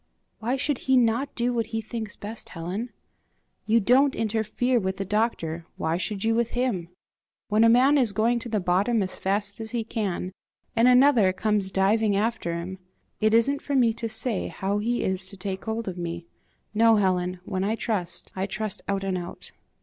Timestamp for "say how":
14.09-14.79